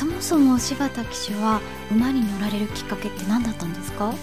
[0.00, 1.60] そもそも柴田騎手は
[1.92, 4.14] 馬に乗られるきっかけって何だったんですか？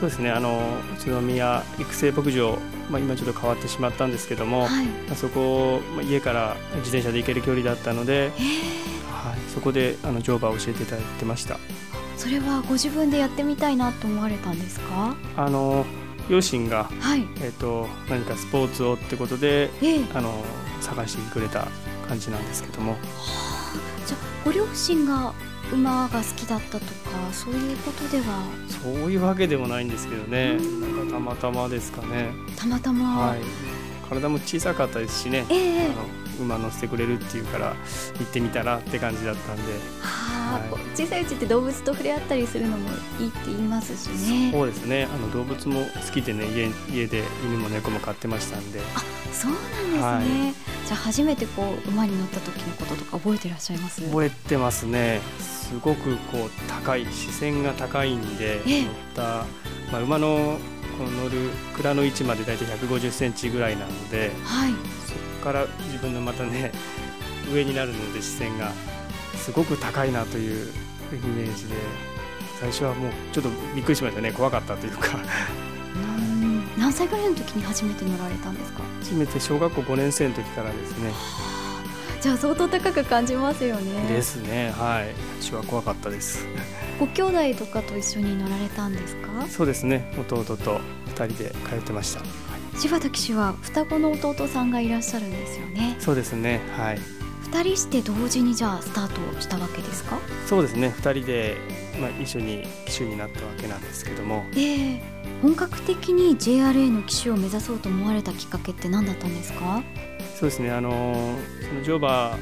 [0.00, 0.28] そうですね。
[0.28, 0.58] あの
[1.00, 2.58] 宇都宮育成牧場、
[2.90, 8.32] まあ、今ちょっと変わってしまったんですけども、はい、あそこ、まあ、家から自転車で行ける距離だったので、
[9.12, 11.58] はい、そこであの乗馬を教えていただいてました。
[12.16, 15.14] それはご自分でやってみたいなと思われたんですか？
[15.36, 15.86] あの
[16.28, 20.44] 両親が、はい、えーと、何かスポーツをってことで、えー、あの
[20.80, 21.68] 探してくれた
[22.08, 22.96] 感じなんですけども。
[23.70, 25.32] はあ、じゃあご両親が
[25.72, 26.90] 馬が好きだったとか
[27.32, 28.44] そういうことでは？
[28.68, 32.30] そういうわけでもないんですけどね、なんかたまたまですかね。
[32.56, 33.40] たまたま、はい、
[34.08, 36.02] 体も小さかったですしね、えー、あの
[36.42, 37.74] 馬乗せてくれるっていうから
[38.18, 39.62] 行ってみたらって感じだったんで、
[40.00, 42.88] はあ、はい、小さいうちって動物と触れ合ったりするのも
[43.20, 44.50] いいって言いますしね。
[44.52, 45.08] そうですね。
[45.12, 48.80] あの動物も好きでね家家で犬も猫も飼ってましたんで。
[48.94, 50.54] あそうなんですね、はい、
[50.86, 54.02] じゃあ初めてこう馬に乗った時のこととか覚えてらっしゃいます？
[54.02, 55.20] 覚えてますね。
[55.38, 59.46] すごくこう高い視線が高いんで、乗った、
[59.92, 60.58] まあ、馬の
[60.98, 64.72] この乗る蔵の位置まで大体150センチぐらいなので、はい、
[65.40, 66.72] から自分のまたね
[67.52, 68.72] 上になるので視線が
[69.36, 70.72] すごく高いなという
[71.12, 71.74] イメージで
[72.60, 74.32] 最初はもうちょっとびっくりしましたね。
[74.32, 75.18] 怖かったというか。
[76.78, 78.82] 何歳ぐらいの時に初めて乗られたんですか？
[79.00, 81.12] 初めて小学校5年生の時からですね。
[82.20, 84.06] じゃあ相当高く感じますよね。
[84.08, 84.72] ですね。
[84.76, 85.14] はい。
[85.42, 86.46] 私は怖かったです。
[86.98, 89.46] ご兄弟とかと一緒に乗られたんですか？
[89.48, 90.12] そうですね。
[90.18, 92.28] 弟と二人で通ってました、はい、
[92.80, 95.96] 柴田騎手は双子の弟さんがいらっしゃるんですよね。
[96.00, 96.98] そうですねはい。
[97.42, 100.18] 二人して同時にじゃあスタートしたわけですか？
[100.46, 101.56] そうですね二人で、
[102.00, 105.00] まあ、一緒に騎手になったわけなんですけども、えー、
[105.42, 109.82] 本格的に JRA の騎手を目指そうと思われたきっかけって何だったんですか？
[110.38, 111.34] そうですねあの
[111.68, 112.38] その乗馬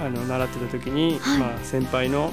[0.00, 2.32] あの習ってた時に、はい、まあ、先輩の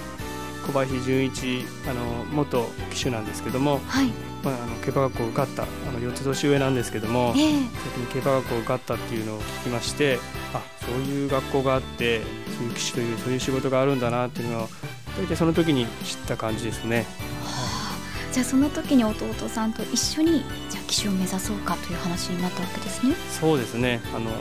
[0.65, 4.11] 小林純一あの元騎手なんですけども、はい
[4.43, 10.19] まあ、あの競馬学校受かったあの4つ年上なんですけども、えー、競馬学校受かったっていうのを聞きまして
[10.53, 12.21] あそういう学校があって
[12.57, 14.69] そういう騎手というそういう仕事があるんだなっていうのを
[15.17, 17.05] 大体その時に知った感じですね。
[17.43, 17.89] は
[18.29, 23.15] あ、じゃあその時に弟さんと一緒にじゃあ騎手を目指そうかという話になったわけですね。
[23.29, 24.31] そうですねあの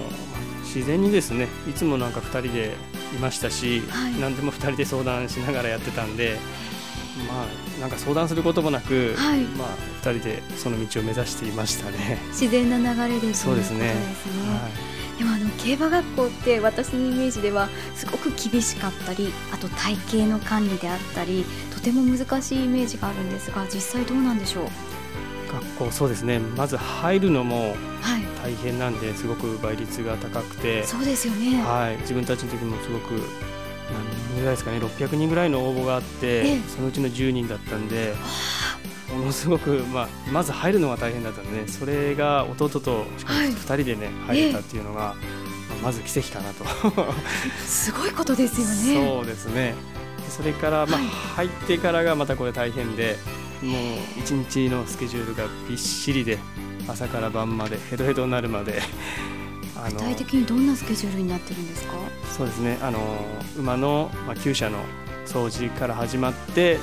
[0.62, 2.75] 自然にですねいつもなんか2人で
[3.16, 6.38] いましたし、はい、何でも2人で相談しながらやってたんで。
[7.26, 9.68] まあ、なんか相談することもなく、はい、まあ、
[10.02, 12.18] 2人でその道を目指していましたね。
[12.28, 13.94] 自然な流れでそうですね、
[15.18, 21.44] でもあの競馬学校って私のイメージではすごく厳しかったりあと体型の管理であったり
[21.74, 24.68] とても難しいイメージがあるんですが実際どうなんでしょう？
[25.52, 26.38] 学校そうですね。
[26.38, 27.74] まず入るのも
[28.42, 30.84] 大変なんで、すごく倍率が高くて。
[30.84, 33.20] そうですよね、はい、自分たちの時もすごく
[34.36, 34.78] ぐらいですかね。
[34.78, 38.14] 600人ぐらいの応募があって、そのうちの10人だったんで。
[39.08, 45.14] ものすごく、まあ、まず入るのが大変だったんで、ね、それが弟としかも2人でね、はい、入れたっていうのが、
[45.82, 46.64] まず奇跡かなと。
[47.64, 48.66] すごいことですよ
[49.00, 49.08] ね。
[49.08, 49.74] そうですね。
[50.28, 51.00] それから、まあ、
[51.36, 53.16] 入ってからがまたこれ大変で
[53.62, 56.38] もう一日のスケジュールがびっしりで
[56.86, 58.80] 朝から晩までヘトヘトになるまで
[59.90, 61.92] 具体的にどんなスケジュールになってるんですか？
[62.36, 62.78] そうですね。
[62.82, 62.98] あの
[63.56, 64.78] 馬の、まあ、厩舎の
[65.26, 66.78] 掃除から始まって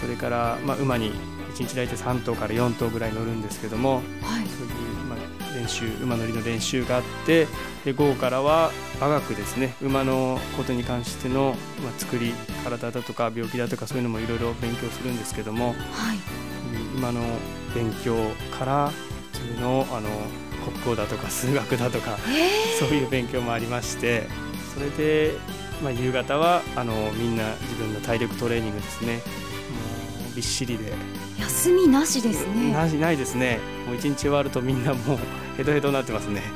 [0.00, 1.12] それから、まあ、馬に
[1.54, 7.46] 1日大体3頭から4頭ぐらい乗るんですけども、はい、そういう、まあ、練習馬乗りの練習があって
[7.84, 9.74] で午後からは馬学ですね。
[9.82, 12.32] 馬のことに関しての、まあ、作り
[12.64, 15.76] 体だとか病気だとかそういうのもいろいろ勉強するんですけども、はい、
[16.96, 17.20] 馬の
[17.74, 18.16] 勉強
[18.56, 18.90] から
[19.32, 20.08] 普通のあの
[20.62, 22.18] 国語だとか数学だとか、
[22.78, 24.28] そういう勉強もありまして
[24.74, 25.32] それで、
[25.82, 29.16] まあ、夕方はあのみんな自分の体力トレーニングですね。
[29.16, 29.20] も
[30.32, 30.92] うびっしりで。
[31.38, 32.72] 休みなしですね。
[32.72, 33.58] なないですね。
[33.86, 35.18] もう一日終わるとみんなもう
[35.56, 36.46] ヘトヘトになってますね、は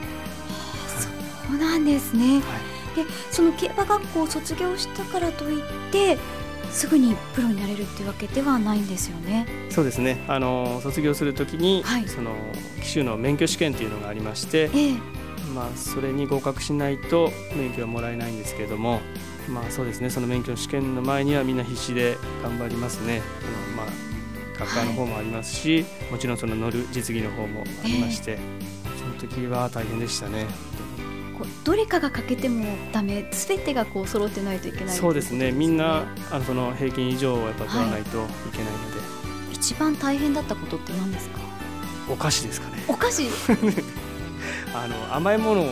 [0.87, 6.19] あ、そうなんですね、はい、でその競馬学校を卒業したからといって
[6.71, 9.47] すぐにプロになれるっていうわけではないんですよね。
[9.71, 10.23] そうですね。
[10.29, 12.35] あの卒業するときに、はい、その
[12.83, 14.93] 騎手の免許試験っていうのがありまして、ええ、
[15.55, 19.01] まあそれに合格しないと免許はもらえないんですけれども、
[19.49, 20.11] まあそうですね。
[20.11, 23.23] その免許試験の前にはみんな必死で頑張りますね。
[23.77, 24.07] あのまあ
[24.59, 28.39] 学科の方もありますし、はい、もちろんその乗る実技の方もありまして、え、
[28.99, 30.47] その時は大変でしたね。
[31.65, 35.53] どれかが欠けてもダメすべてがこう揃ってないといけない、ね、そうですね。
[35.53, 38.13] みんなあのその平均以上はやっぱ取らないとい
[38.53, 39.05] けないので、は
[39.53, 41.41] い、一番大変だったことって何ですか？
[42.09, 42.85] お菓子ですかね。
[42.89, 43.23] お菓子？
[44.75, 45.67] あの甘いものを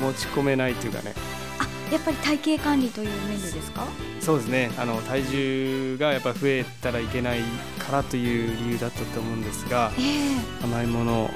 [0.00, 1.14] 持ち込めないっていうかね、
[1.58, 3.86] はい、あやっぱり体型管理という面でですか？
[4.20, 4.70] そうですね。
[4.78, 7.40] あの体重がやっぱ増えたらいけない
[7.78, 11.30] からという理由だったと思うんですが、えー、甘いもの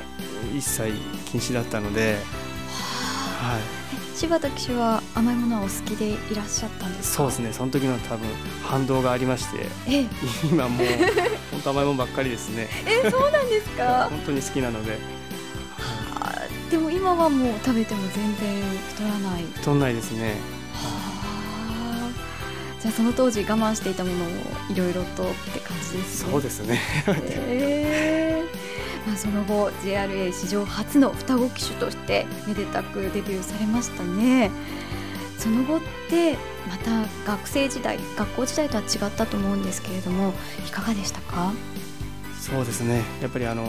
[0.55, 0.93] 一切
[1.31, 2.19] 禁止だったので、
[3.43, 7.53] はい、柴田騎手は甘いものはお好きでいらっしゃったんですそうですね。
[7.53, 8.29] その時の多分
[8.63, 10.07] 反動がありまして、え
[10.51, 10.87] 今もう
[11.51, 12.69] 本当甘いものばっかりですね。
[12.87, 14.07] えそうなんですか？
[14.15, 14.99] 本当に好きなので、は
[16.21, 18.63] あ、でも今はもう食べても全然
[18.95, 19.45] 太らない。
[19.57, 20.37] 太らないですね。
[22.81, 24.29] じゃあその当時我慢していたものを
[24.73, 26.31] いろいろとって感じですね。
[26.33, 28.62] そうですね、えー
[29.07, 34.51] まあ、その後 JRA 史上初の双子騎手としてめでたくデビューされましたね。
[35.39, 36.37] その後って
[36.69, 40.33] また学生時代学校時代とは違ったと思うんですけれども
[40.67, 41.53] いかがでしたか？
[42.41, 43.03] そうですね。
[43.21, 43.65] やっぱりあの、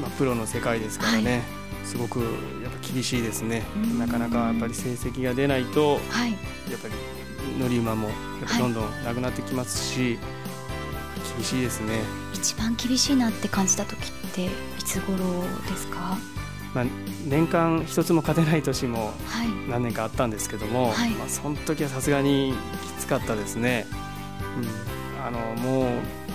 [0.00, 1.38] まあ、プロの世界ですからね、は
[1.84, 1.86] い。
[1.86, 3.64] すごくやっぱ厳しいですね、
[3.98, 6.94] なかなかやっぱり成績が出ないと、はい、やっぱり
[7.58, 8.14] 乗り馬もや
[8.46, 10.18] っぱどんどんなくなってきますし、はい、
[11.36, 12.00] 厳しいですね。
[12.34, 14.50] 一番厳しいなって感じた時ってい
[14.84, 15.16] つ頃
[15.68, 16.16] ですか？
[16.74, 16.84] まあ、
[17.26, 19.12] 年間一つも勝てない年も
[19.68, 22.52] 何年かあったんですけども、はい、まあ、その時はさすがに
[22.98, 23.86] きつかったですね、
[25.16, 25.88] うん、あのもう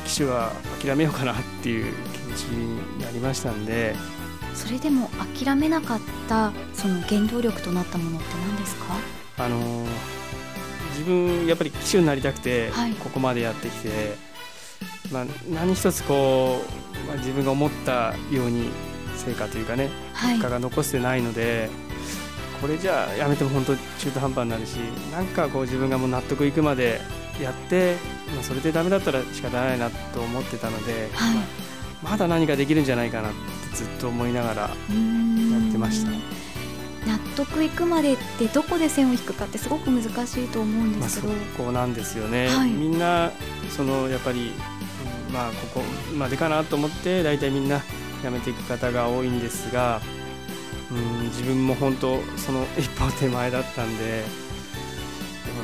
[0.06, 0.52] 騎手は
[0.82, 3.96] 諦めようかなっていう気持ちになりましたんで。
[4.56, 6.00] それでも諦めなかっ
[6.30, 8.96] たその原動力となったものって何ですか？
[9.38, 9.58] あの
[10.92, 12.70] 自分やっぱり騎手になりたくて
[13.04, 13.98] ここまでやってきて、はい、
[15.12, 16.62] まあ、何一つこ
[17.06, 18.70] う、まあ、自分が思ったように
[19.16, 19.90] 成果というかね
[20.22, 21.70] 結果が残してないので、
[22.62, 24.76] これじゃあやめても本当中途半端になるし
[25.12, 27.02] なんかこう自分がもう納得いくまで
[27.42, 27.96] やって、
[28.34, 33.32] まあ、それでダメだったら仕方ないなと思ってたので、はい、まあ、まだ何かできるんじゃないかなっ
[33.72, 36.12] てずっと思いながらやってました。
[37.06, 43.32] 納得いくまでってどこで線を引くかってすごく難しいと思うんですけど、まあ、そこなんですよね、はい、みんな
[43.70, 44.54] そのやっぱり、
[45.34, 45.82] まあここ
[46.16, 47.82] までかなと思って大体みんな
[48.22, 50.00] 辞めていく方が多いんですが、
[50.92, 54.24] うん、自分も本当その一歩手前だったんで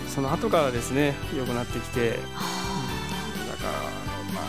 [0.08, 3.72] その後からですね良くなってきてだから
[4.34, 4.44] まあ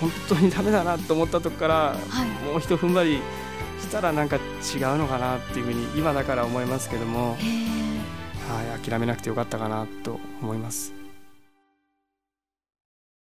[0.00, 3.20] 本当にダメだなと思ったとこから、はい、もうひと踏ん張り
[3.80, 4.42] したらなんか違う
[4.98, 10.99] のかなっていうふうに今だから思いますけども、はい、諦めなくてよかったかなと思います。